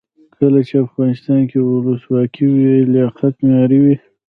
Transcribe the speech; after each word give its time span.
کله 0.37 0.59
چې 0.67 0.75
افغانستان 0.85 1.41
کې 1.49 1.57
ولسواکي 1.61 2.45
وي 2.53 2.73
لیاقت 2.93 3.33
معیار 3.45 3.71
وي. 3.83 3.95